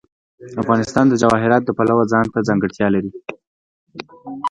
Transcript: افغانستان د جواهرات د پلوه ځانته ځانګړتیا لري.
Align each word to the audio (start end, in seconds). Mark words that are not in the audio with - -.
افغانستان 0.61 1.05
د 1.09 1.13
جواهرات 1.21 1.61
د 1.65 1.69
پلوه 1.77 2.03
ځانته 2.11 2.39
ځانګړتیا 2.47 2.87
لري. 2.95 3.11